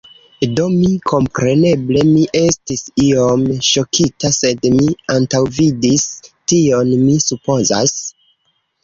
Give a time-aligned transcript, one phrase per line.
[0.59, 7.95] Do mi, kompreneble, mi estis iom ŝokita, sed mi antaŭvidis tion, mi supozas.